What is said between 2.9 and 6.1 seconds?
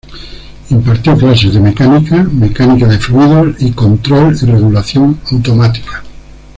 Fluidos y Control y Regulación automática.